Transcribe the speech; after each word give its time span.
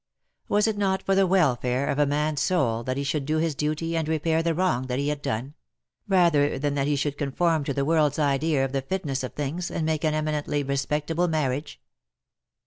Was 0.49 0.65
it 0.65 0.79
not 0.79 1.03
for 1.03 1.13
the 1.13 1.27
welfare 1.27 1.85
of 1.87 1.99
a 1.99 2.07
man^s 2.07 2.39
soul 2.39 2.81
that 2.85 2.97
he 2.97 3.03
should 3.03 3.23
do 3.23 3.37
his 3.37 3.53
duty 3.53 3.95
and 3.95 4.07
repair 4.07 4.41
the 4.41 4.55
wrong 4.55 4.87
that 4.87 4.97
he 4.97 5.09
had 5.09 5.21
done; 5.21 5.53
rather 6.07 6.57
than 6.57 6.73
that 6.73 6.87
he 6.87 6.95
should 6.95 7.19
conform 7.19 7.63
to 7.65 7.71
the 7.75 7.85
world^s 7.85 8.17
idea 8.17 8.65
of 8.65 8.71
the 8.71 8.81
fitness 8.81 9.21
of 9.23 9.33
things 9.33 9.69
and 9.69 9.85
make 9.85 10.03
an 10.03 10.15
eminently 10.15 10.63
respectable 10.63 11.27
marriage 11.27 11.79